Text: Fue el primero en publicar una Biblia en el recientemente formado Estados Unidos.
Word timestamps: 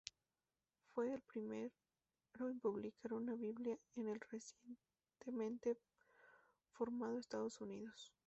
Fue 0.95 1.13
el 1.13 1.21
primero 1.21 1.69
en 2.39 2.59
publicar 2.59 3.13
una 3.13 3.35
Biblia 3.35 3.77
en 3.95 4.07
el 4.07 4.19
recientemente 4.19 5.77
formado 6.71 7.19
Estados 7.19 7.61
Unidos. 7.61 8.11